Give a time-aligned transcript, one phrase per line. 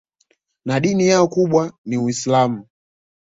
[0.65, 2.67] Na dini yao kubwa ni Uislamu